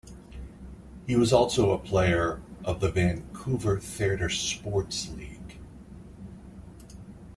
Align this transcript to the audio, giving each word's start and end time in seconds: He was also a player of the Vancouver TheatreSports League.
He 1.05 1.15
was 1.15 1.31
also 1.31 1.69
a 1.69 1.77
player 1.77 2.41
of 2.65 2.79
the 2.79 2.89
Vancouver 2.89 3.77
TheatreSports 3.77 5.15
League. 5.15 5.59